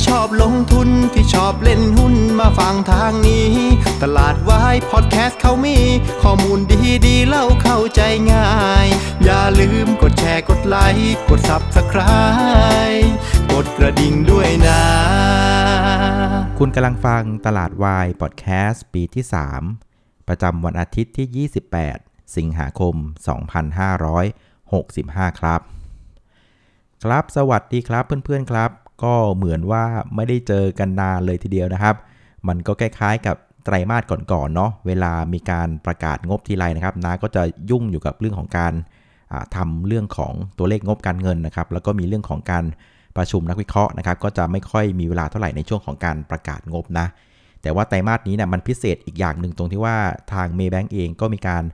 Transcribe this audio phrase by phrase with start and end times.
[0.00, 3.50] ที่ชอบลงทุนที่ชอบเล่นหุ้นมาฟังทางนี้
[4.02, 5.78] ตลาดวายพอดแคสต์เขามี
[6.22, 8.00] ข้อมูลดีดีเล่าเข้าใจ
[8.32, 8.50] ง่า
[8.84, 8.86] ย
[9.24, 13.08] อย่าลืมกดแชร์กดไลค์กด Subscribe
[13.52, 14.82] กดกระดิ่งด้วยนะ
[16.58, 19.24] คุณกำลังฟังตลาดวายพอดแคสต์ปีที่
[19.76, 21.48] 3 ประจำวันอาทิตย์ที่
[21.88, 22.94] 28 สิงหาคม
[24.58, 25.60] 2565 ครับ
[27.04, 28.70] ครับ สวัสดีครับเพื่อนๆครับ
[29.02, 31.96] ก็เหมือนว่าไม่ได้เจอกันนานเลยทีเดียวนะครับ
[32.48, 38.72] มันก็คล้ายๆกับไตรมาสก่อนๆเนาะเวลามีการประกาศงบทีไรนะครับนาก็จะยุ่งอยู่กับเรื่องของการ
[39.32, 42.64] อ่าทำเรื่องของตัวเลขงบการเงินนะครับ แล้วก็มีเรื่องของการ
[43.16, 47.06] ประชุมนักวิเคราะห์นะครับ ก็จะไม่ค่อยมีเวลาเท่าไหร่ในช่วงของการประกาศงบนะ
[47.62, 49.96] แต่ว่าไตรมาสนี้เนี่ยมันพิเศษอีกอย่างหนึ่งตรงที่ว่า
[50.32, 51.64] ทาง Maybank เองก็มีการ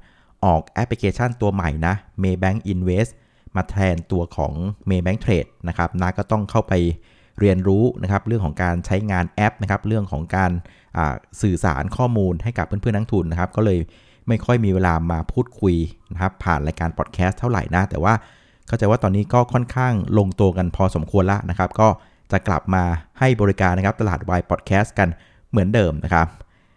[0.45, 3.11] ออกแอปพลิเคชันตัวใหม่นะ Maybank Invest
[3.57, 4.53] มาแทนตัวของ
[4.91, 6.73] Maybank Trade นะครับนาก็ต้องเข้าไป
[7.41, 10.53] เรียนรู้นะครับเรื่องของการใช้งานแอปนะครับเรื่องของการ
[11.43, 13.79] สื่อสารข้อมูลให้กับเพื่อนๆนักลงทุนนะครับก็เลย
[14.29, 15.75] ไม่ค่อยมีเวลามาพูดคุย
[16.13, 18.15] นะครับผ่านรายการพอดแคสต์เท่าไหร่นะ แต่ว่า
[18.67, 21.89] เข้าใจว่าตอนนี้ก็ค่อนข้างลงตัวกันพอสมควรแล้วนะครับ ก็
[22.33, 22.85] จะกลับมา
[23.19, 25.09] ให้บริการนะครับตลาดวายพอดแคสต์กัน
[25.51, 26.27] เหมือนเดิมนะครับ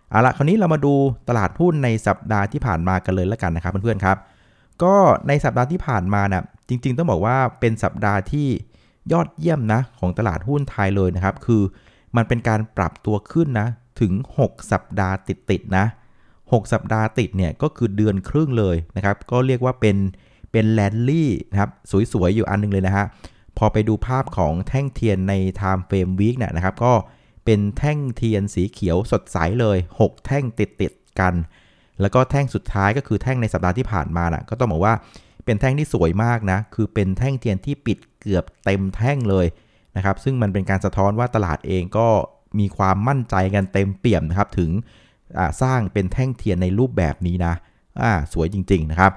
[0.10, 0.94] เอาละคราวนี้เรามาดู
[1.30, 4.18] ตลาดหุ้นในสัปดาห์ที่ผ่านมากันเลยแล้วกันนะครับเพื่อนๆครับ
[4.84, 4.96] ก็
[5.28, 8.48] ในสัปดาห์ที่ผ่านมานะจริง ๆ ต้องบอกว่าเป็นสัปดาห์ที่
[9.11, 11.61] ยอดเยี่ยมนะของตลาดหุ้นไทยเลยนะครับ คือ
[12.16, 13.67] มันเป็นการปรับตัวขึ้นนะ
[14.02, 15.86] ถึง 6 สัปดาห์ติดๆนะ
[16.33, 19.97] 6 สัปดาห์ติดเนี่ยก็คือเดือนครึ่งเลยนะครับ ก็เรียกว่าเป็น
[20.52, 21.72] เป็นแลนลี่นะครับ
[22.14, 23.06] สวยๆ อยู่อันนึงเลยนะฮะ
[23.58, 26.94] พอไปดูภาพของแท่งเทียนใน Time Frame Week เนี่ยนะครับ ก็
[27.45, 31.34] เป็นแท่งเทียนสีเขียวสดใสเลย 6 แท่งติดๆกัน
[32.02, 34.94] แล้วก็แท่งสุดท้ายก็คือแท่งในสัปดาห์ที่ผ่านมานะก็ต้องบอกว่า
[35.45, 39.46] เป็นแท่งที่สวยมากนะ คือเป็นแท่งเทียนที่ปิดเกือบเต็มแท่งเลย
[39.96, 42.08] นะครับ ซึ่งมันเป็นการสะท้อนว่าตลาดเองก็
[42.59, 44.72] มีความมั่นใจกันเต็มเปี่ยมนะครับ ถึง
[45.62, 47.53] สร้างเป็นแท่งเทียนในรูปแบบนี้นะ
[48.02, 49.12] อ่าสวยจริง ๆ นะครับ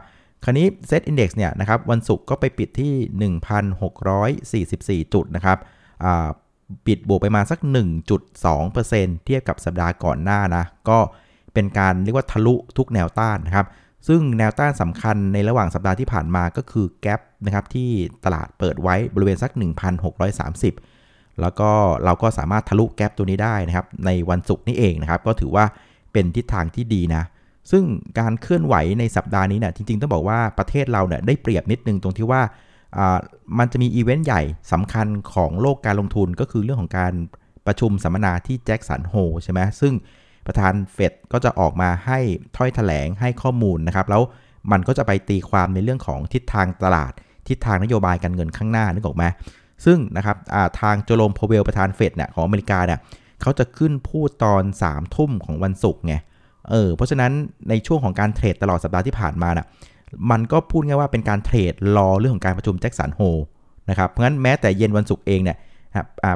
[0.45, 2.93] คราวนี้ SET Index เนี่ยนะครับวันศุกร์ก็ไปปิดที่
[5.05, 5.59] 1,644 จุดนะครับ
[6.05, 6.29] อ่า
[6.87, 7.59] ปิดบวกไปมาสัก
[8.43, 10.99] 1.2%เทียบกับสัปดาห์ก่อนหน้านะ ก็
[11.55, 13.67] เป็นการเรียกว่าทะลุทุกแนวต้านนะครับ
[14.09, 17.91] ซึ่งแนวต้านสำคัญในระหว่างสัปดาห์ที่ผ่านมาก็คือแกลบนะครับที่
[18.25, 19.51] ตลาดเปิดไว้บริเวณสัก
[20.27, 21.71] 1,630 แล้วก็
[22.05, 25.65] เราก็สามารถทะลุแกลบตัวนี้ได้นะครับในวันศุกร์นี้เองนะครับ ก็ถือว่า
[26.13, 27.23] เป็นทิศทางที่ดีนะ
[27.71, 27.85] ซึ่ง
[28.19, 32.43] การเคลื่อนไหวในสัปดาห์นี้เนี่ยจริง ๆ ต้องบอกว่าประเทศเราเนี่ยได้เปรียบนิดนึงตรงที่ว่า
[33.59, 34.43] มันจะมีอีเวนต์ใหญ่
[34.73, 37.13] สำคัญของโลกการลงทุนก็คือเรื่องของการ
[37.67, 39.93] ประชุมสัมมนาที่แจ็คสันโฮลใช่ไหมซึ่ง
[40.47, 42.19] ประธานเฟดก็จะออกมาให้
[42.57, 44.23] ถ้อยถแถลงให้ข้อมูลนะครับ แล้ว
[44.73, 47.13] มันก็จะไปตีความในเรื่องของทิศทางตลาด
[47.49, 49.25] ทิศทางนโยบายการเงินข้างหน้านึกออกไหม
[49.85, 50.37] ซึ่งนะครับ
[50.81, 52.99] ทางเจอโรมพาวเวลล์ประธานเฟดเนี่ยของอเมริกาเนี่ย
[53.43, 56.15] เขาจะขึ้นพูดตอน3ามทุ่มของวันศุกร์ไง
[56.71, 57.33] เออเพราะฉะนั้น
[57.69, 59.67] ในช่วงของการเทรดตลอดสัปดาห์ที่ผ่านมาน่ะ
[60.31, 63.21] มันก็พูดง่ายว่าเป็นการเทรดรอเรื่องของการประชุมแจ็คสันโฮล
[63.91, 65.57] นะครับเพราะฉะนั้นแม้แต่เย็นวันศุกร์เองเนี่ย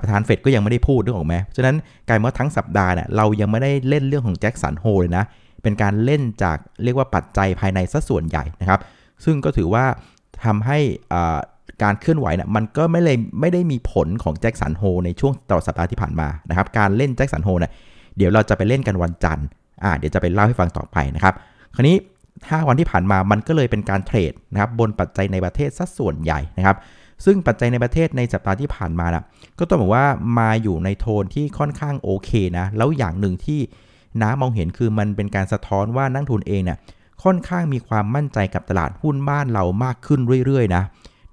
[0.02, 1.76] ประธานเฟดก็ยังไม่ได้พูดเรื่องของเพราะฉะนั้น
[2.08, 5.24] กลายว่าทั้งสัปดาห์เนี่ยเรายังไม่ได้เล่นเรื่องของแจ็คสันโฮลเลยนะ
[5.62, 8.80] เป็นการเล่นจากเรียกว่าปัจจัยภายในซะส่วนใหญ่นะครับ
[9.24, 9.84] ซึ่งก็ถือว่า
[10.44, 10.78] ทำให้
[11.82, 17.72] การเคลื่อนไหวเนี่ยมันก็ไม่เลยไม่ได้มีผลของแจ็คสันโฮลในช่วงตลอดสัปดาห์ที่ผ่านมานะครับ การเล่นแจ็คสันโฮลเนี่ย
[18.16, 19.46] เดี๋ยวเราจะไปเล่นกันวันจันทร์
[19.82, 21.34] อ่าเดี๋ยวจะไปเล่าให้ฟังต่อไปนะครับ
[21.74, 21.96] คราวนี้
[22.32, 26.76] 5 วันที่ผ่านมามันก็เลยเป็นการเทรดนะครับบนปัจจัยในประเทศซะส่วนใหญ่นะครับ
[27.24, 29.24] ซึ่งปัจจัยในประเทศในสัปดาห์ที่ผ่านมานะ
[29.58, 30.06] ก็ต้องบอกว่า
[30.38, 33.60] มาอยู่ในโทนที่ค่อนข้างโอเคนะ แล้วอย่างหนึ่งที่
[34.22, 36.78] น้ามองเห็นคือมันเป็นการสะท้อนว่านักทุนเองเนี่ย
[37.24, 40.82] ค่อนข้างมีความมั่นใจกับตลาดหุ้นบ้านเรามากขึ้นเรื่อยๆนะ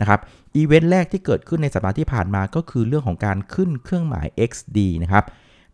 [0.02, 0.20] นะครับ
[0.56, 5.26] อีเวนต์แรกที่เกิดขึ้นในสัปดาห์ที่ผ่านมาก็คือเรื่องของการขึ้นเครื่องหมาย XD นะครับ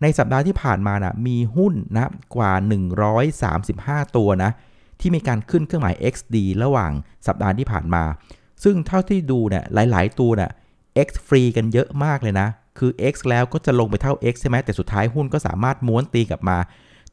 [0.01, 2.51] ในสัปดาห์ที่ผ่านมานะมีหุ้นนะกว่า
[3.33, 4.51] 135 ตัวนะ
[4.99, 6.91] ที่มีการขึ้นเครื่องหมาย XD ระหว่าง
[7.27, 8.03] สัปดาห์ที่ผ่านมา
[8.63, 10.51] ซึ่งเท่าที่ดูเนี่ยหลาย ๆ ตัวเนี่ย
[11.07, 12.47] X ฟรีกันเยอะมากเลยนะ
[12.77, 16.57] คือ X แล้วก็จะลงไปเท่า X ใช่ไหมแต่สุดท้ายหุ้นก็สามารถม้วนตีกลับมา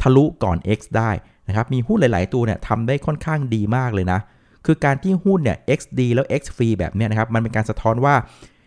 [0.02, 1.10] ทะลุก่อน X ได้
[1.48, 4.20] นะครับมีหุ้นหลาย ๆ ตัวเนี่ยทำได้ค่อนข้างดีมากเลยนะ
[4.66, 8.14] คือการที่หุ้นเนี่ย XD แล้ว X ฟรีแบบเนี้ยนะครับมันเป็นการสะท้อนว่า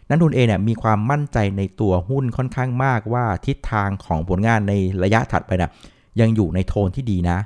[0.09, 4.73] นักทุนเองเนี่ยมีความมั่นใจในตัวหุ้นค่อนข้างมากว่าทิศทางของผลงานใน
[5.03, 5.71] ระยะถัดไปนะ
[6.19, 7.37] ยังอยู่ในโทนที่ดีนะ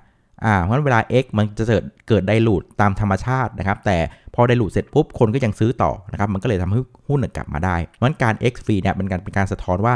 [0.46, 3.98] อ่าเพราะฉะนั้นเวลา X มันจะเกิดเกิดไดรูดตามธรรมชาตินะครับ แต่
[4.36, 6.80] พอไดรูดเสร็จปุ๊บคนก็ยังซื้อต่อนะครับ มันก็เลยทำให้
[7.10, 9.94] หุ้นกลับมาได้เพราะฉะนั้นการ X ฟรีเนี่ยเป็นการเป็นการสะท้อนว่า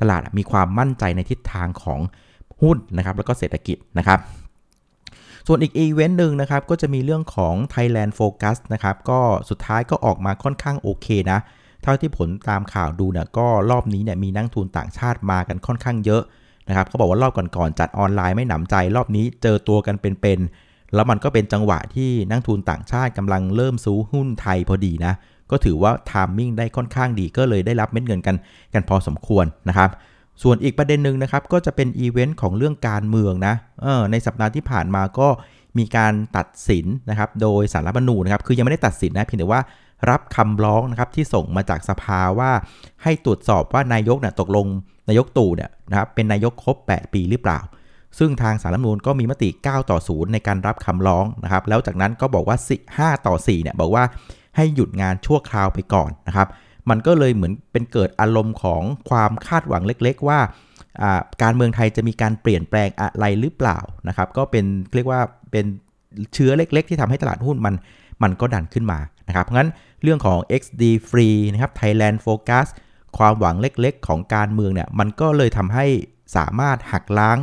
[0.00, 2.00] ตลาดมีความมั่นใจในทิศทางของ
[2.62, 4.18] หุ้นนะครับ แล้วก็เศรษฐกิจนะครับ
[5.46, 9.20] ส่วนอีกอีเวนต์หนึ่งนะครับ ก็จะมีเรื่องของ Thailand Focus นะครับ ก็
[9.50, 11.38] สุดท้ายก็ออกมาค่อนข้างโอเคนะ
[11.82, 16.22] เท่าที่ผมตามข่าวดูเนี่ยก็รอบนี้เนี่ยมีนักลงทุนต่างชาติมากันค่อนข้างเยอะ
[16.68, 25.14] นะครับเขาบอกว่ารอบก่อนๆจัดออนไลน์ไม่หนำใจ รอบนี้เจอตัวกันเป็นๆแล้วมันก็เป็นจังหวะที่นักลงทุนต่างชาติกำลังเริ่มซื้อหุ้นไทยพอดีนะ
[25.50, 28.36] ก็ถือว่า timing ได้ค่อนข้างดีก็เลยได้รับเม็ดเงินกัน
[28.74, 29.90] กันพอสมควรนะครับ
[30.42, 33.54] ส่วนอีกประเด็นหนึ่งนะครับก็จะเป็นอีเวนต์ของเรื่องการเมืองนะ
[33.84, 35.28] ออในสัปดาห์ที่ผ่านมาก็
[35.78, 39.60] มีการตัดสินนะครับโดยสารรัฐมนูญนะครับคือยังไม่ได้ตัดสินนะเพียงแต่ว่า
[40.10, 42.50] รับคำร้องนะครับที่ส่งมาจากสภาว่า
[43.02, 44.66] ให้ตรวจสอบว่านายกเนี่ยตกลง
[45.08, 47.60] นายกตู่เนี่ยนะครับเป็นนายกครบ 8 ปีหรือเปล่า
[48.18, 52.56] ซึ่งทางสารรัฐมนูญก็มีมติ 9 ต่อ 0 ในการรับคำร้องนะครับ แล้วจากนั้นก็บอกว่า
[53.16, 54.04] 5 ต่อ 4 เนี่ยบอกว่า
[54.56, 56.48] ให้หยุดงานชั่วคราวไปก่อนนะครับ
[56.90, 60.38] มันก็เลยเหมือนเป็นเกิดอารมณ์ของความคาดหวังเล็ก ๆ ว่า
[61.42, 63.78] การเมืองไทยจะมีการเปลี่ยนแปลงอะไรหรือเปล่า
[64.08, 64.64] นะครับ ก็เป็น
[64.94, 65.20] เรียกว่า
[65.50, 65.64] เป็น
[66.34, 67.74] เชื้อเล็ก ๆ ที่ทำให้ตลาดหุ้นมัน
[68.22, 68.98] มันก็ดันขึ้นมา
[69.28, 69.70] นะครับ เพราะงั้น
[70.02, 72.66] เรื่องของ XD Free นะครับ Thailand Focus
[73.18, 75.86] ความหวังเล็กๆ ของการเมืองเนี่ยมันก็เลยทำให้
[76.36, 77.38] สามารถหักล้าง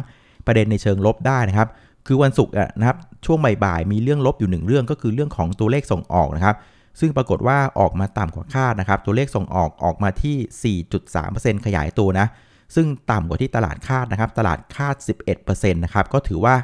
[0.45, 1.69] ประเด็นในเชิงลบได้นะครับ
[2.07, 6.55] คือวันศุกร์นะครับช่วงบ่ายๆมีเรื่องลบอยู่หนึ่งเรื่องก็คือเรื่องของตัวเลขส่งออกนะครับ
[6.99, 10.77] ซึ่งปรากฏว่าออกมาต่ำกว่าคาดนะครับ ตัวเลขส่งออกออกมาที่
[11.19, 12.27] 4.3%ขยายตัวนะ
[12.75, 14.95] ซึ่งต่ำกว่าที่ตลาดคาดนะครับ ตลาดคาด
[15.35, 16.55] 11%นะครับ ก็ถือว่า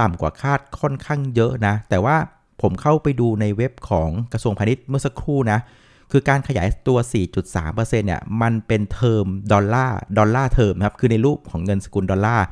[0.00, 2.16] ต่ำกว่าคาดค่อนข้างเยอะนะ แต่ว่า
[2.62, 5.58] ผมเข้าไปดูในเว็บของกระทรวงพาณิชย์เมื่อสักครู่นะ
[6.12, 6.98] คือการขยายตัว
[7.52, 12.44] 4.3%เนี่ย มันเป็นเทอมดอลลาร์ ดอลลาร์เทอมครับ คือในรูปของเงินสกุลดอลลาร์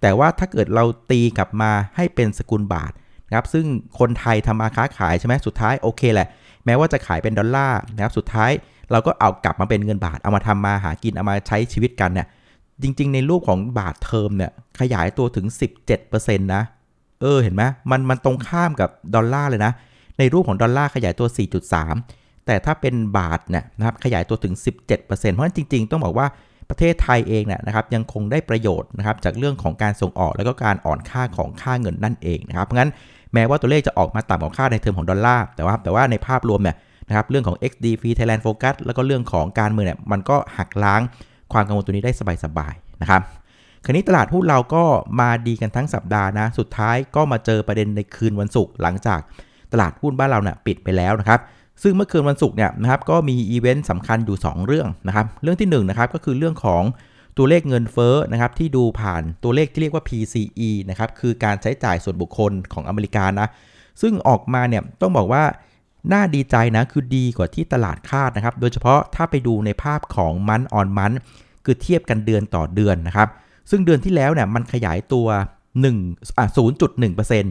[0.00, 2.92] แต่ว่าถ้าเกิดเราตีกลับมาให้เป็นสกุลบาท
[3.28, 3.66] นะครับ ซึ่ง
[3.98, 6.28] คนไทยทำมาค้าขายใช่ไหมสุดท้ายโอเคแหละ
[6.64, 8.50] แม้ว่าจะขายเป็นดอลลาร์นะครับ สุดท้าย
[8.90, 12.26] เราก็เอากลับมาเป็นเงินบาท เอามาทำมาหากิน เอามาใช้ชีวิตกันเนี่ย
[12.82, 15.46] จริง ๆ ในรูปของบาทเทอมเนี่ย ขยายตัวถึง
[15.90, 16.62] 17%นะ
[17.20, 19.72] เออเห็นไหมมันมันตรงข้ามกับดอลลาร์เลยนะ
[20.18, 21.28] ในรูปของดอลลาร์ขยายตัว
[21.86, 26.26] 4.3 แต่ถ้าเป็นบาทเนี่ยนะครับขยายตัวถึง 17%เพราะฉะนั้นจริง ๆ ต้องบอกว่า
[26.70, 32.90] ประเทศไทยเองเนี่ยนะครับยังคงได้ประโยชน์นะครับจากเรื่องของการส่งออกแล้วก็การอ่อนค่าของค่าเงินนั่นเองนะครับเพราะงั้น
[33.34, 36.76] แม้ว่าตัวเลขจะออกมาต่ำกว่าคาในเทอมของดอลลาร์แต่ว่าแต่ว่าในภาพรวมเนี่ย
[37.08, 41.00] นะครับเรื่องของ XD Free Thailand Focus แล้วก็เรื่องของการเมืองเนี่ยมันก็หักล้าง
[41.52, 42.12] ความกังวลตัวนี้ได้
[42.44, 43.22] สบายๆนะครับ
[43.86, 44.84] คราวนี้ตลาดหุ้นเราก็
[45.20, 49.20] มาดีกันทั้งสัปดาห์นะ สุดท้ายก็มาเจอประเด็นในคืนวันศุกร์หลังจาก
[49.72, 51.40] ตลาดหุ้นบ้านเราเนี่ยปิดไปแล้วนะครับ
[51.82, 56.82] ซึ่งเมื่อคืนวันศุกร์เนี่ยนะครับก็มีอีเวนต์สำคัญอยู่ 2 เรื่องนะครับ เรื่องที่1นะครับก็คือเรื่องของ
[57.36, 63.48] ตัวเลขเงินเฟ้อนะครับที่ดูผ่านตัวเลขที่เรียกว่า PCE นะครับคือการใช้จ่ายส่วนบุคคลของอเมริกานะ
[64.02, 65.44] ซึ่งออกมาเนี่ยต้องบอกว่า
[66.12, 71.12] น่าดีใจนะคือดีกว่าที่ตลาดคาดนะครับ โดยเฉพาะถ้าไปดูในภาพของมันออนมัน
[71.64, 73.28] คือเทียบกันเดือนต่อเดือนนะครับ
[73.70, 75.26] ซึ่งเดือนที่แล้วเนี่ยมันขยายตัว
[75.82, 76.46] 1อะ
[76.94, 77.44] 0.1%น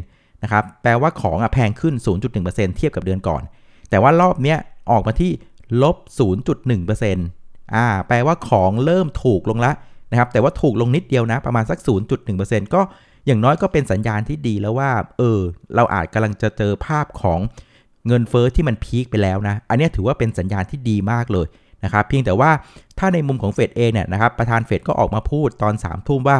[0.45, 1.93] ะครับ แปลว่าของอะแพงขึ้น
[2.35, 3.41] 0.1%เทียบกับเดือนก่อน
[3.89, 4.57] แต่ว่ารอบเนี้ย
[4.91, 5.31] ออกมาที่
[5.81, 5.95] ลบ
[6.65, 9.75] 0.1%อ่า แปลว่าของเริ่มถูกลงล้ว
[10.11, 11.79] นะครับ แต่ว่าถูกลงนิดเดียวนะ ประมาณสัก
[12.27, 12.81] 0.1%ก็
[13.25, 15.39] อย่างน้อยก็เป็นสัญญาณที่ดีแล้วว่า เออ
[15.75, 17.39] เราอาจกำลังจะเจอภาพของ
[18.07, 21.47] เงินเฟอ้อที่มันพีคไปแล้วนะ อันนี้ถือว่าเป็นสัญญาณที่ดีมากเลย
[21.85, 22.51] นะครับเพียงแต่ว่า
[22.99, 26.37] ถ้าในมุมของเฟดเองเนี่ยนะครับประธานเฟดก็ออกมาพูดตอน3ามทุ่มว่า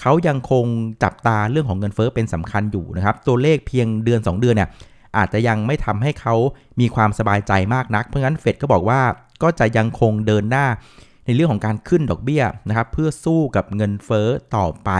[0.00, 0.64] เขายังคง
[1.02, 4.68] จับตาเรื่องของเงินเฟอ้อเป็นสำคัญอยู่นะครับตัวเลขเพียงเดือน 2 เดือนเนี่ย
[5.16, 6.34] อาจจะยังไม่ทำให้เขา
[6.80, 9.00] มีความสบายใจมากนัก เพราะงั้นเฟดก็บอกว่า
[9.42, 10.66] ก็จะยังคงเดินหน้า
[11.26, 14.90] ในเรื่องของการขึ้นดอกเบี้ยนะครับเพื่อสู้กับเงินเฟอ้อต่อไป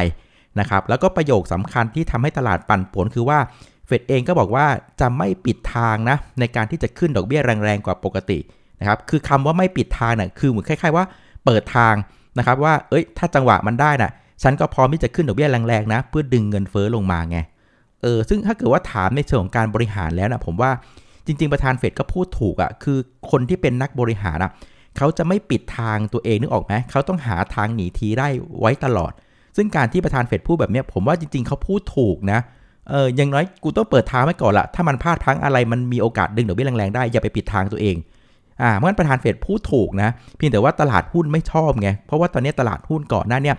[0.61, 3.39] นะครับแล้วก็ประโยคสำคัญที่ทำให้ตลาดปั่นป่วนคือว่า
[3.87, 4.67] เฟดเองก็บอกว่า
[5.01, 8.39] จะไม่ปิดทางนะในการที่จะขึ้นดอกเบี้ยแรงๆกว่าปกติ
[8.81, 11.04] นะครับคือคำว่าไม่ปิดทางน่ะคือเหมือนคล้าย ๆ ว่า
[11.45, 11.95] เปิดทาง
[12.38, 14.11] นะครับว่าเอ้ยถ้าจังหวะมันได้นะ่ะ
[14.43, 17.38] ฉันก็พร้อมที่จะขึ้นดอกเบี้ยแรงๆนะ เพื่อดึงเงินเฟ้อลงมาไง
[18.02, 20.71] เออซึ่งถ้าเกิดว่าถามในเชิงของการบริหารแล้วนะผมว่า
[21.26, 22.99] จริง ๆ ประธานเฟดก็พูดถูกอะ่ะคือ
[23.31, 24.50] คนที่เป็นนักบริหารอะ
[24.97, 28.28] เขาจะไม่ปิดทางตัวเองนึกออกไหมเขาต้องหาทางหนีทีได้
[28.61, 29.12] ไว้ตลอด
[29.57, 32.40] ซึ่งการที่ประธานเฟดพูดแบบนี้ผมว่าจริง ๆเขาพูดถูกนะ
[32.90, 37.97] เอออย่างน้อยกูต้องเปิดทางไว้ก่อนละถ้ามันพลาดพังอะไรมันมีโอกาสดึงดอกเบี้ยแรงๆได้อย่าไปปิดทางตัวเอง
[38.63, 43.57] อ่าเมื่อประธานเฟดพูดถูกนะเพียงแต่ว่าตลาดหุ้นไม่ชอบไง เพราะว่าตอนนี้ตลาดหุ้นก่อนหน้าเนี่ย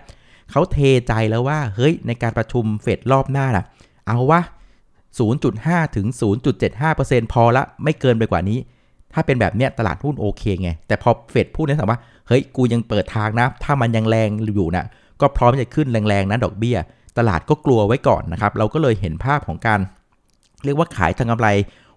[0.50, 3.64] เขาเทใจแล้วว่าเฮ้ยในการประชุมเฟดรอบหน้าน่ะ
[4.06, 4.40] เอาวะ
[5.18, 6.06] 0.5 ถึง
[6.70, 8.58] 0.75%พอละไม่เกินไปกว่านี้
[9.12, 14.86] ถ้าเป็นแบบเนี้ยตลาดหุ้นโอเคไง แต่พอเฟดพูดเนี่ยถามว่า เฮ้ย กูยังเปิดทางนะ ถ้ามันยังแรงอยู่นะ
[15.20, 16.76] ก็พร้อมจะขึ้นแรงๆนะดอกเบี้ย
[17.18, 19.80] ตลาดก็กลัวไว้ก่อนนะครับ เราก็เลยเห็นภาพของการ
[20.64, 21.48] เรียกว่าขายทางกำไร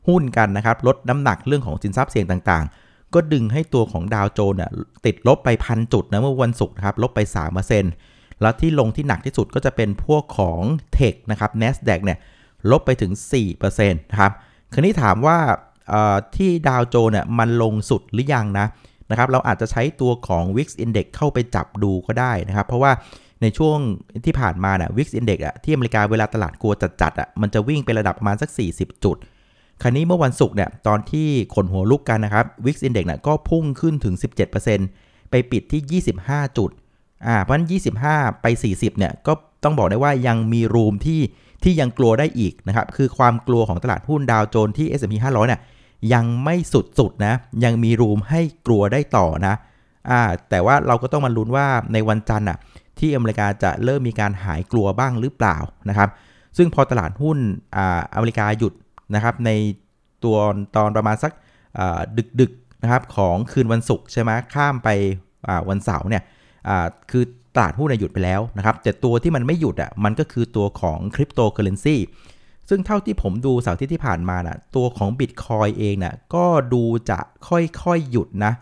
[0.07, 4.59] หุ้นกันนะครับ ลดน้ำหนักเรื่องของสินทรัพย์เสี่ยงต่างๆ ก็ดึงให้ตัวของดาวโจนส์
[5.05, 7.19] ติดลบไปพันจุดนะเมื่อวันศุกร์ครับลบไป
[7.81, 10.61] 3%แล้วที่ลงที่หนักที่สุดก็จะเป็นพวกของ
[10.93, 12.17] เทคนะครับ NASDAQ เนี่ย
[12.71, 13.11] ลบไปถึง
[13.51, 14.31] 4%นะครับ
[14.73, 15.37] คราวนี้ถามว่า
[16.35, 18.67] ที่ดาวโจนส์เนี่ยมันลงสุดหรือยังนะ
[19.11, 22.91] นะครับเราอาจจะใช้ตัวของ Wix Index เข้าไปจับดูก็ได้นะครับ เพราะว่า
[23.41, 23.77] ในช่วง
[24.25, 29.17] ที่ผ่านมาเนี่ย Wix Index อะที่อเมริกาเวลาตลาดกลัวจัดๆอะมันจะวิ่งไประดับประมาณสัก 40 จุด
[29.81, 34.15] คราวนี้เมื่อวันศุกร์เนี่ยตอนที่ขนหัวลุกกันนะครับ Wix Index เด็กซ์นี่ยก็พุ่งขึ้นถึง
[34.73, 36.69] 17%ไปปิดที่ 25 จุด
[37.27, 37.67] อ่าเพราะฉะนั้น
[38.05, 39.33] 25 ไป 40เนี่ยก็
[39.63, 41.21] ต้องบอกได้ว่ายังมีรูมที่
[41.63, 45.61] ที่ยังกลัวได้อีกนะครับ คือความกลัวของตลาดหุ้นดาวโจนส์ที่ S&P 500เนี่ย
[46.13, 47.33] ยังไม่สุดๆนะ
[47.63, 49.55] ยังมีรูมให้กลัวได้ต่อนะ
[50.09, 52.57] อ่าแต่ว่าเราก็ต้องมาลุ้นว่าในวันจันทร์อะ
[52.99, 55.57] ที่อเมริกาจะเริ่มมีการหายกลัวบ้างหรือเปล่า
[55.89, 56.09] นะครับ
[56.57, 57.37] ซึ่งพอตลาดหุ้น
[57.75, 58.73] อ่าอเมริกาหยุด
[59.15, 59.51] นะครับใน
[60.23, 60.37] ตัว
[60.75, 61.31] ตอนประมาณสัก
[62.39, 64.89] ดึกๆนะครับของคืนวันศุกร์ใช่ไหมข้ามไป
[65.69, 66.23] วันเสาร์เนี่ย
[67.11, 67.23] คือ
[67.55, 71.97] ตลาดหุ้นหยุดไปแล้วนะครับแต่ตัวที่มันไม่หยุดอะมันก็คือตัวของคริปโตเคอเรนซี
[72.69, 78.53] ซึ่งเท่าที่ผมดูเสาร์ที่ที่ผ่านมานะ่ะตัวของ Bitcoin เองนะ่ะก็ดูจะค่อยๆหยุดนะ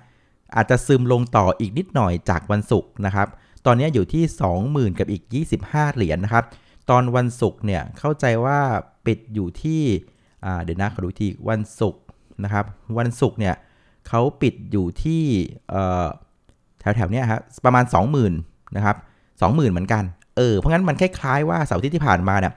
[0.55, 3.27] อาจจะซึมลงต่ออีกนิดหน่อยจากวันศุกร์นะครับ
[3.65, 4.23] ตอนนี้อยู่ที่
[4.61, 5.23] 20,000 กับอีก
[5.59, 6.43] 25 เหรียญนะครับ
[6.89, 8.59] ตอนวันศุกร์เนี่ยเข้าใจว่า
[9.05, 9.83] ปิดอยู่ที่
[10.63, 12.01] เดี๋ยวนะขอดูทีวันศุกร์
[12.43, 12.65] นะครับ
[12.97, 13.55] วันศุกร์เนี่ย
[14.07, 15.23] เขาปิดอยู่ที่
[16.79, 17.83] แถวๆเนี้ยครับประมาณ
[18.29, 18.29] 20,000
[18.75, 18.95] นะครับ
[19.41, 20.03] 20,000 เหมือนกัน
[20.37, 22.53] เออ เพราะงั้นมันคล้ายๆว่าเสาร์ที่ที่ผ่านมาเนี่ย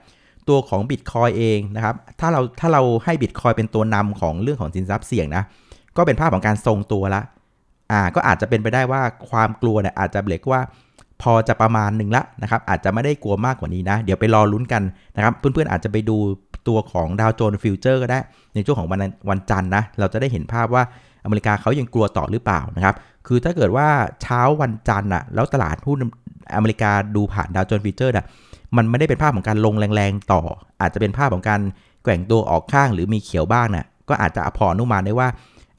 [0.49, 5.43] ตัวของ Bitcoin เองนะครับ ถ้าเราถ้าเราให้ Bitcoin เป็นตัวนำของเรื่องของสินทรัพย์เสี่ยงนะ
[5.97, 7.21] ก็เป็นภาพของการทรงตัวละ
[7.91, 10.61] อ่า ก็อาจจะเป็นไปได้ว่าความกลัวเนี่ยอาจจะเบรกว่า
[11.21, 14.83] พอจะประมาณหนึ่งละนะครับ อาจจะไม่ได้กลัวมากกว่านี้นะ เดี๋ยวไปรอลุ้นกัน
[15.15, 16.17] นะครับ เพื่อนๆอาจจะไปดู
[16.67, 18.19] ตัวของดาวโจนส์ future ก็ได้
[18.53, 18.99] ในช่วงของวัน
[19.29, 20.83] วันจันทร์นะ เราจะได้เห็นภาพว่า
[21.23, 22.95] อเมริกาเขายังกลัวต่อหรือเปล่านะครับ
[23.27, 23.87] คือถ้าเกิดว่า
[24.21, 25.97] เช้าวันจันทร์อะแล้วตลาดหุ้น
[26.55, 28.25] อเมริกาดูผ่านดาวโจนส์ future อะ
[28.77, 30.41] มันไม่ได้เป็นภาพของการลงแรงๆต่อ
[30.81, 31.61] อาจจะเป็นภาพของการ
[32.03, 35.27] แกว่งตัวออกข้างหรือมีเขียวบ้างนะ่ะก็อาจจะพออนุมานได้ว่า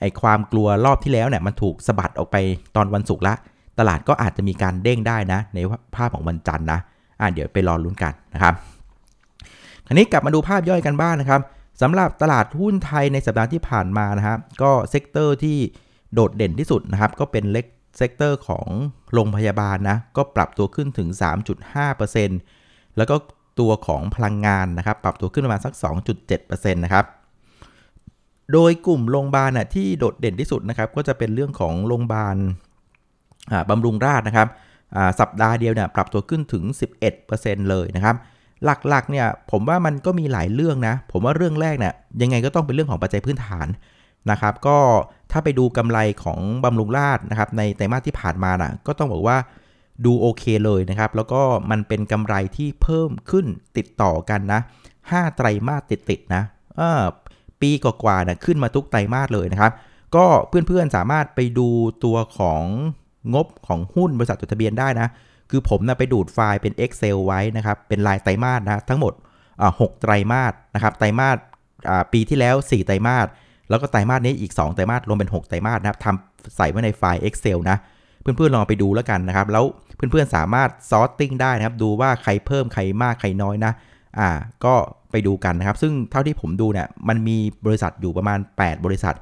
[0.00, 2.36] ไอ้ความกลัวรอบที่แล้วเนี่ยมันถูกสะบัดออกไป
[2.76, 3.34] ตอนวันศุกร์ละ
[3.78, 5.58] ตลาดก็อาจจะมีการเด้งได้นะ ใน
[5.96, 6.78] ภาพของวันจันทร์นะ
[7.20, 8.54] อ่าเดี๋ยวไปรอลุ้นกันนะครับ
[9.92, 11.40] คราวนี้กลับมาดูภาพย่อยกันบ้างนะครับ
[11.82, 15.58] สำหรับตลาดหุ้นไทยในสัปดาห์ที่ผ่านมานะครับก็ sector ที่
[16.14, 17.66] โดดเด่นที่สุดนะครับก็เป็นเล็ก
[17.98, 18.66] sector ของ
[19.12, 21.08] โรงพยาบาลนะก็ปรับตัวขึ้นถึง
[21.82, 23.14] 3.5%แล้วก็
[23.60, 25.74] ตัวของพลังงานนะครับปรับตัวขึ้นประมาณสัก
[26.24, 27.04] 2.7%นะครับ
[28.52, 32.36] โดยกลุ่มโรงพยาบาลนะที่โดดเด่นที่สุดนะครับก็จะเป็นเรื่องของโรงพยาบาล
[33.70, 34.48] บำรุงราษนะครับ
[35.20, 36.64] สัปดาห์เดียวเนี่ยปรับตัวขึ้นถึง
[37.18, 38.16] 11%เลยนะครับ
[38.64, 43.66] หลักๆเนี่ยผมว่ามันก็มีหลายเรื่องนะ ผมว่าเรื่องแรกเนี่ยยังไงก็ต้องเป็นเรื่องของปัจจัยพื้นฐาน
[44.30, 44.78] นะครับก็
[45.32, 49.36] ถ้าไปดูกำไรของบำรุงราษนะครับในไตรมาสที่ผ่านมานะ่ะก็ต้องบอกว่า
[50.04, 51.40] ดูโอเคเลยนะครับ แล้วก็
[51.70, 54.60] มันเป็นกำไรที่เพิ่มขึ้นติดต่อกันนะ
[54.98, 56.42] 5 ไตรมาสติดๆนะ
[57.60, 59.72] ปีกว่าๆนะขึ้นมาทุกไตรมาสเลยนะครับ
[60.16, 61.68] ก็เพื่อนๆสามารถไปดู
[62.04, 62.62] ตัวของ
[63.34, 65.08] งบของหุ้นบริษัทจดทะเบียนได้นะ
[65.52, 69.12] คือผมนะไปดูดไฟล์เป็น Excel ไว้นะครับ เป็นรายไตรมาสนะทั้งหมด
[69.80, 71.36] หกไตรมาสนะครับไตรมาส
[72.12, 73.26] ปีที่แล้ว 4 ไตรมาส
[73.70, 77.76] แล้วก็ไตรมาสนี้อีก 2 ไตรมาสรวมเป็น 6 ไตรมาสนะครับทำใส่ไว้ในไฟล์ Excel นะ
[78.20, 79.64] เพื่อนๆลองไปดูแล้วกันนะครับ แล้ว
[79.96, 83.72] เพื่อนๆสามารถ sorting ได้นะครับ ดูว่าใครเพิ่มใครมากใครน้อยนะ
[84.18, 84.28] อ่า
[84.64, 84.74] ก็
[85.10, 89.14] ไปดูกันนะครับ ซึ่งเท่าที่ผมดูเนี่ย มันมีบริษัทอยู่ประมาณ 8 บริษัท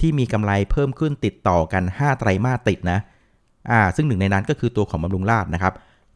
[0.00, 2.98] ที่มีกำไรเพิ่มขึ้นติดต่อกัน 5 ไตรมาสติดนะ
[3.70, 5.74] อ่าซึ่งหนึ่งในนั้นก็คือตัวของบำรุงราษนะครับ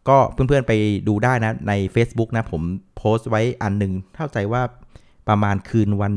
[0.09, 0.73] ก็เพื่อนๆไป
[1.09, 2.62] ดูได้นะใน Facebook นะผม
[2.97, 4.62] โพสต์ไว้อันหนึ่งเข้าใจว่า
[5.28, 6.14] ประมาณคืนวัน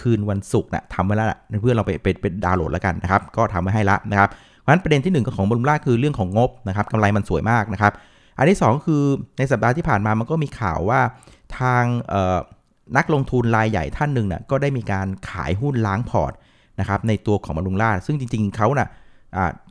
[0.00, 7.92] คืนวันศุกร์นะทำไว้แล้วนะเพื่อนเราไปไปดาวน์โหลดแล้วกันนะครับ ก็ทำไว้ให้ละนะครับเพราะฉะนั้นประเด็นที่1ก็ของบำรุงราษคือเรื่องของงบนะครับกำไรมันสวยมากนะครับ
[8.38, 9.02] อันที่ 2 คือ
[9.38, 11.00] ในสัปดาห์ที่ผ่านมามันก็มีข่าวว่า
[11.58, 11.84] ทาง
[12.96, 16.32] นักลงทุนรายใหญ่ท่านหนึ่งนะ่ะก็ได้มีการขายหุ้นล้างพอร์ต
[16.80, 18.88] นะครับในตัวของบำรุงราษซึ่งจริงๆเขานะ่ะ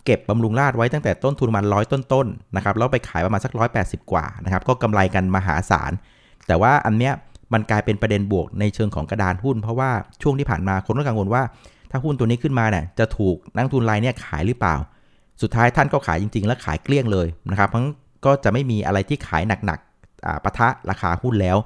[0.06, 5.92] เก็บบำรุงราดไว้ตั้งแต่ต้นทุนประมาณร้อยต้นๆนะครับแล้วไปขายประมาณสักร้อยแปดสิบกว่านะครับก็กำไรกันมหาศาล
[6.48, 7.13] แต่ว่าอันเนี้ย
[7.54, 9.89] มันกลายเป็นประเด็นบวกในเชิงของกระดานหุ้น เพราะว่า
[10.22, 11.44] ช่วงที่ผ่านมาคนก็กังวลว่า
[11.92, 14.75] ถ้าหุ้นตัวนี้ขึ้นมาเนี่ยจะถูกนักทุนรายเนี่ยขายหรือเปล่า
[15.42, 17.82] สุดท้ายท่านก็ขายจริง ๆ แล้วขายเกลี้ยงเลยนะครับเพราะ
[18.25, 21.58] ก็จะไม่มีอะไรที่ขายหนักๆปะทะราคาหุ้นแล้ว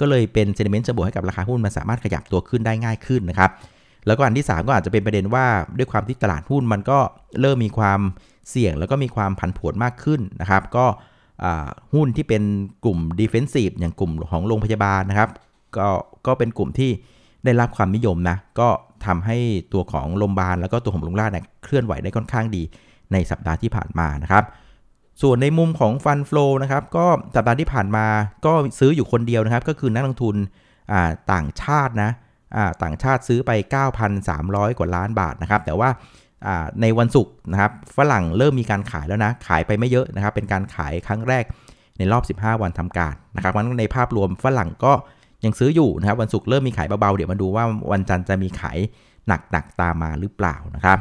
[0.00, 3.50] ก็เลยเป็นเซนิเมนต์จะบวกให้กับราคาหุ้นมันสามารถขยับตัวขึ้นได้ง่ายขึ้นนะครับ
[4.06, 5.46] แล้วก็อันที่ 3 ก็อาจจะเป็นประเด็นว่า
[5.78, 6.98] ด้วยความที่ตลาดหุ้นมันก็
[7.40, 8.00] เริ่มมีความ
[8.50, 10.86] เสี่ยงแล้วก็มีความผันผวนมากขึ้นนะครับ ก็
[11.94, 12.42] หุ้นที่เป็น
[12.84, 15.30] กลุ่ม defensive อย่างกลุ่มของโรงพยาบาลนะครับ
[15.76, 15.88] ก็
[16.26, 16.90] ก็เป็นกลุ่มที่
[17.44, 18.68] ได้รับความนิยมนะ ก็
[19.06, 19.36] ทำให้
[19.72, 22.62] ตัวของโรงพยาบาลแล้วก็ตัวของลุงราดเนี่ยเคลื่อนไหวได้ค่อนข้างดี
[23.12, 24.44] ในสัปดาห์ที่ผ่านมานะครับ
[25.22, 28.06] ส่วนในมุมของฟันฟลูนะครับ ก็สัปดาห์ที่ผ่านมา
[28.46, 30.36] ก็ซื้ออยู่คนเดียวนะครับ ก็คือนักลงทุน
[31.32, 32.10] ต่างชาตินะ
[32.82, 33.50] ต่างชาติซื้อไป
[34.14, 35.88] 9,300 กว่าล้านบาทนะครับ แต่ว่า
[36.80, 41.44] ในวันศุกร์นะครับฝรั่งเริ่มมีการขายแล้วนะ ขายไปไม่เยอะนะครับ เป็นการขายครั้งแรก
[41.98, 44.92] ในรอบ 15 วันทำการนะครับมันในภาพรวมฝรั่งก็
[45.44, 48.78] ยังซื้ออยู่นะครับ วันศุกร์เริ่มมีขายเบาๆ เดี๋ยวมาดูว่าวันจันทร์จะมีขาย
[49.28, 50.98] หนักๆตามมาหรือเปล่านะครับ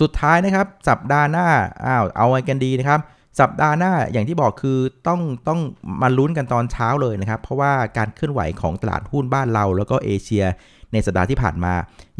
[0.00, 1.48] สุดท้ายนะครับสัปดาห์หน้า
[1.86, 3.00] อ้าวเอาไว้กันดีนะครับ
[3.40, 5.60] สัปดาห์หน้าอย่างที่บอกคือต้องต้อง
[6.02, 10.44] มาลุ้นกันตอนเช้าเลยนะครับ เพราะว่าการเคลื่อนไหวของตลาดหุ้นบ้านเราแล้วก็เอเชีย
[10.92, 11.74] ในสัปดาห์ที่ผ่านมา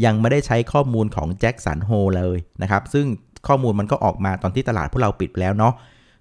[0.04, 3.06] ยังไม่ได้ใช้ข้อมูลของแจ็คสันโฮเลยนะครับ ซึ่ง
[3.48, 5.74] ข้อมูลมันก็ออกมาตอนที่ตลาดพวกเราปิดแล้วเนาะ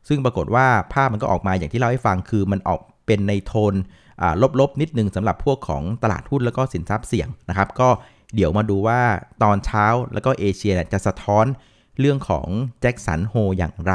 [0.08, 3.74] ซึ่งปรากฏว่าภาพมันก็ออกมาอย่างที่เล่าให้ฟังคือมันออกเป็นในโทน
[4.60, 7.90] ลบๆนิดนึงสำหรับพวกของตลาดหุ้นแล้วก็สินทรัพย์เสี่ยงนะครับ ก็
[8.36, 9.02] เดี๋ยวมาดูว่า
[9.44, 11.46] ตอนเช้าแล้วก็เอเชียจะสะท้อน
[12.00, 12.48] เรื่องของ
[12.82, 13.94] แจ็คสันโฮอย่างไร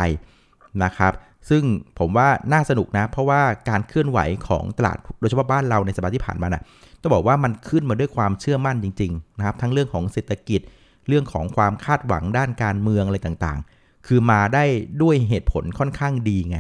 [0.85, 1.13] นะครับ
[1.51, 1.63] ซึ่ง
[1.99, 4.19] ผมว่าน่าสนุกนะ เพราะว่าการเคลื่อนไหว
[4.49, 6.63] ของตลาดโดยเฉพาะบ้านเราในสัปดาห์ที่ผ่านมานะ่ะ
[7.01, 10.61] ต้องบอกว่ามันขึ้นมาด้วยความเชื่อมั่นจริงๆนะครับ ทั้งเรื่องของเศรษฐกิจ
[11.09, 14.65] เรื่องของความคาดหวังด้านการเมืองอะไรต่างๆ คือมาได้
[15.03, 16.59] ด้วยเหตุผลค่อนข้างดีไง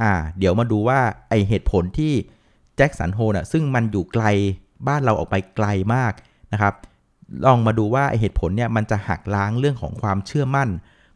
[0.00, 2.12] อ่า เดี๋ยวมาดูว่าไอเหตุผลที่
[2.76, 4.24] แจ็คสันโฮน่ะซึ่งมันอยู่ไกล
[4.88, 6.12] บ้านเราออกไปไกลมาก
[6.52, 6.74] นะครับ
[7.46, 10.68] ลองมาดูว่าเหตุผลเนี่ยมันจะหักล้างเรื่องของความเชื่อมั่น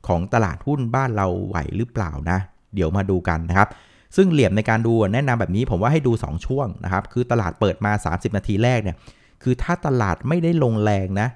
[0.06, 2.38] ของตลาดหุ้นบ้านเราไหวหรือเปล่านะ
[2.74, 3.68] เดี๋ยวมาดูกันนะครับ
[4.16, 8.96] ซึ่งเหลี่ยมในการดูแนะนำแบบนี้ผมว่าให้ดู 2 ช่วงนะครับ คือตลาดเปิดมา 30 นาทีแรกเนี่ย
[9.42, 11.28] คือถ้าตลาดไม่ได้ลงแรงนะ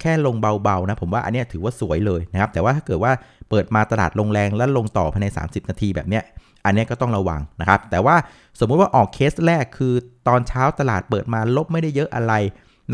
[0.00, 3.12] แค่ลงเบาๆนะ ผมว่าอันนี้ถือว่าสวยเลยนะครับ แต่ว่าถ้าเกิดว่า
[3.50, 6.22] เปิดมาตลาดลงแรงแล้วลงต่อภายใน 30 นาทีแบบเนี้ย
[6.64, 8.16] อันนี้ก็ต้องระวังนะครับ แต่ว่า
[8.60, 9.94] สมมุติว่าออกเคสแรกคือ
[10.28, 12.34] ตอนเช้าตลาดเปิดมาลบไม่ได้เยอะอะไร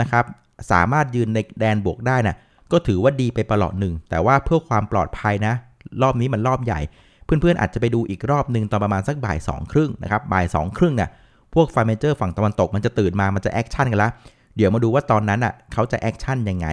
[0.00, 0.24] นะครับ
[0.72, 2.36] สามารถยืนในแดนบวกได้นะ
[2.72, 5.54] ก็ถือว่าดีไปประหลอดหนึ่ง แต่ว่าเพื่อความปลอดภัยนะ
[6.02, 6.80] รอบนี้มันรอบใหญ่
[7.24, 11.10] เพื่อนๆอาจจะไปดูอีกรอบหนึ่งตอนประมาณสักบ่ายสองครึ่งนะครับ บ่ายสองครึ่งเนี่ย
[11.54, 14.12] พวกไฟ major ฝั่งตะวันตกมันจะตื่นมา มันจะ action กันแล้ว
[14.56, 16.66] เดี๋ยวมาดูว่าตอนนั้นอะเขาจะ action ยังไง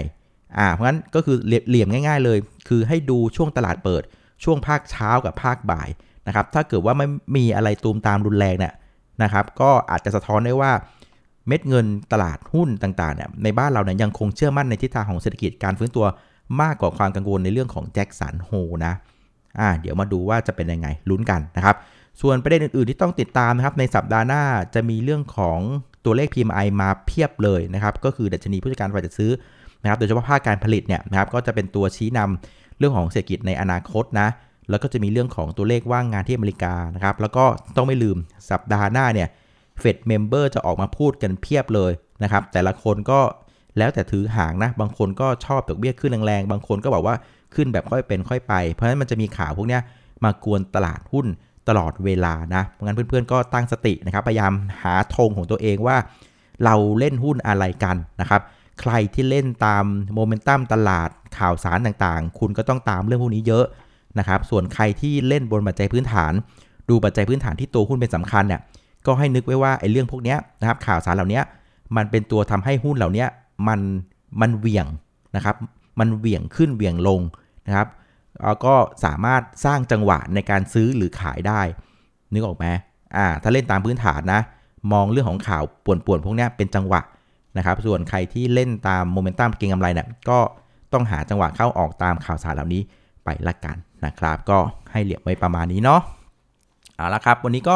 [0.57, 4.03] อ่า เพราะงั้นก็คือเหลี่ยมง่าย ๆ เลย คือให้ดูช่วงตลาดเปิด
[4.43, 5.89] ช่วงภาคเช้ากับภาคบ่าย
[6.27, 8.73] นะครับ ถ้าเกิดว่าไม่มีอะไรตูมตามรุนแรงเนี่ย
[9.23, 10.71] นะครับ ก็อาจจะสะท้อนได้ว่า
[11.47, 16.05] เม็ดเงินตลาดหุ้นต่างๆเนี่ยในบ้านเราเนี่ยยังคงเชื่อมั่นในทิศทางของเศรษฐกิจการฟื้นตัว
[16.61, 18.51] มากกว่าความกังวลในเรื่องของแจ็คสันโฮ
[18.85, 18.93] นะ
[19.59, 21.75] อ่าเดี๋ยวมาดูว่าจะเป็นยังไงลุ้นกันนะครับ
[22.21, 24.43] ส่วนประเด็นอื่นๆที่ต้องติดตามนะครับในสัปดาห์หน้า
[24.75, 25.59] จะมีเรื่องของ
[26.05, 29.31] ตัวเลข PMI มาเพียบเลยนะครับก็คือดัชนีผู้จัดการฝ่ายจัดซื้อ
[29.81, 34.27] นะครับโดยเฉพาะภาคการผลิตเนี่ยนะครับก็จะเป็นตัวชี้นำเรื่องของเศรษฐกิจในอนาคตนะ
[34.69, 37.45] แล้วก็จะมีเรื่องของตัวเลขว่างงานที่อเมริกานะครับแล้วก็
[37.77, 38.17] ต้องไม่ลืม
[38.49, 39.27] สัปดาห์หน้าเนี่ย
[39.79, 41.91] เฟด member จะออกมาพูดกันเพียบเลย
[42.23, 43.19] นะครับ แต่ละคนก็
[43.77, 47.15] แล้วแต่ถือหางนะ บางคนก็ชอบดอกเบี้ยขึ้นแรงๆ บางคนก็บอกว่า
[47.55, 49.79] ขึ้นแบบค่อยเป็นค่อยไป เพราะฉะนั้นมันจะมีข่าวพวกนี้
[50.23, 51.25] มากวนตลาดหุ้น
[51.69, 55.97] ตลอดเวลานะ เพราะงั้นเพื่อนๆก็ตั้งสตินะครับ พยายามหาธงของตัวเองว่า
[56.63, 58.41] เราเล่นหุ้นอะไรกันนะครับ
[58.81, 63.65] ใครที่เล่นตามโมเมนตัมตลาดข่าวสารต่างๆ คุณก็ต้องตามเรื่องพวกนี้เยอะ
[64.19, 66.33] นะครับ ส่วนใครที่เล่นบนปัจจัยพื้นฐาน
[66.89, 68.61] ดูปัจจัยพื้นฐานที่ตัวหุ้นเป็นสำคัญเนี่ย
[69.07, 71.41] ก็ให้นึกไว้ว่าไอ้เรื่องพวกนี้นะครับข่าวสารเหล่านี้
[71.95, 73.25] มันเป็นตัวทำให้หุ้นเหล่านี้
[73.67, 73.79] มัน
[74.41, 74.87] มันเหวี่ยง
[75.35, 75.55] นะครับ
[75.99, 77.21] มันเหวี่ยงขึ้นเหวี่ยงลง
[77.67, 77.87] นะครับ
[78.43, 78.73] แล้วก็
[79.05, 81.61] สามารถสร้างจังหวะในการซื้อหรือขายได้
[82.33, 82.65] นึกออกไหม
[83.15, 84.41] อ่าถ้าเล่นตามพื้นฐานนะ
[84.91, 87.01] มองเรื่องของข่าวป่วนๆพวกนี้เป็นจังหวะ
[87.57, 90.39] นะครับ ส่วนใครที่เล่นตามโมเมนตัมเก็งกำไรเนี่ยก็
[90.93, 92.81] ต้องหาจังหวะเข้าออกตามข่าวสารเหล่านี้
[93.23, 94.57] ไปละกันนะครับ ก็
[94.91, 96.01] ให้เหลียบไว้ประมาณนี้เนาะ
[96.95, 97.75] เอาละครับ วันนี้ก็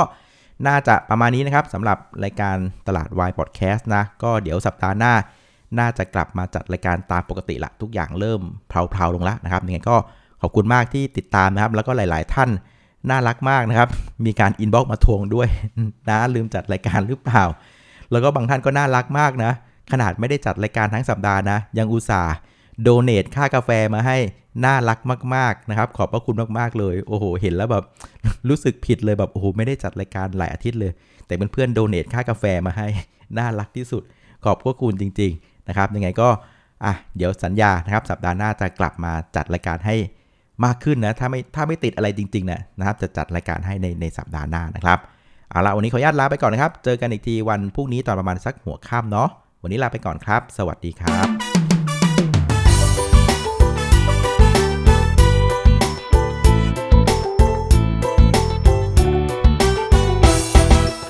[0.67, 2.55] น่าจะประมาณนี้นะครับสำหรับรายการ
[2.87, 5.13] ตลาดวายพอดแคสต์นะ ก็เดี๋ยวสัปดาห์หน้า
[5.79, 9.95] น่าจะกลับมาจัดรายการตามปกติละทุกอย่างเริ่มเพลาๆลงแล้วนะครับยังไงก็
[10.41, 12.49] ขอบคุณมากที่ติดตามนะครับ แล้วก็หลาย ๆ ท่าน
[13.09, 13.89] น่ารักมากนะครับ
[14.25, 15.47] มีการอินบ็อกซ์มาทวงด้วย
[16.09, 17.43] นะลืมจัดรายการหรือเปล่า
[18.11, 19.51] แล้วก็บางท่านก็น่ารักมากนะ
[19.91, 22.33] ขนาดไม่ได้จัดรายการทั้งสัปดาห์นะ ยังอุตส่าห์
[22.81, 24.17] โดเนทค่ากาแฟมาให้
[24.65, 24.99] น่ารัก
[25.35, 27.83] มากๆนะครับ ขอบพระคุณมากๆเลย โอ้โห เห็นแล้วแบบ
[28.49, 30.91] รู้สึกผิดเลยแบบโอ้โหไม่ได้จัดรายการหลายอาทิตย์เลย
[31.25, 32.87] แต่เพื่อนๆโดเนทค่ากาแฟมาให้
[33.37, 34.03] น่ารักที่สุด
[34.43, 36.29] ขอบพระคุณจริง ๆนะครับ ยังไงก็
[36.85, 39.95] อะเดี๋ยวสัญญานะครับ สัปดาห์หน้าจะกลับมาจัดรายการให้
[40.65, 44.99] มากขึ้นนะถ้าไม่ถ้าไม่ติดอะไรจริงๆนะนะครับ จะจัดรายการให้ในในสัปดาห์หน้านะครับ
[45.49, 49.29] เอาละวันนี้ขออนุญาตลาไปก่อนนะครับ เจอกันอีกทีวันพรุ่งนี้ตอนประมาณสักหัวค่ำเนาะ
[49.61, 51.38] วันนี้ลาไปก่อนครับ สวัสดีครับ